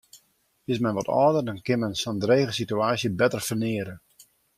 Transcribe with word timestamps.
Is 0.71 0.81
men 0.83 0.97
wat 0.97 1.11
âlder, 1.23 1.43
dan 1.47 1.59
kin 1.65 1.79
men 1.81 1.95
sa'n 2.01 2.21
drege 2.23 2.53
sitewaasje 2.55 3.09
better 3.21 3.41
ferneare. 3.47 3.95